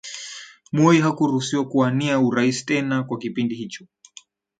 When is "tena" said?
2.65-3.03